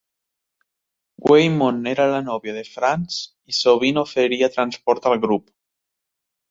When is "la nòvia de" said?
2.13-2.65